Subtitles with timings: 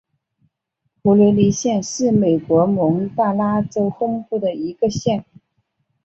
[1.03, 5.23] 普雷里县是美国蒙大拿州东部的一个县。